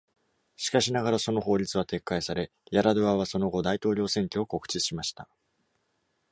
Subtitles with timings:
[0.55, 5.29] しかしながらその法律は撤回され、ヤラドゥアはその後大統領選挙を告知しました。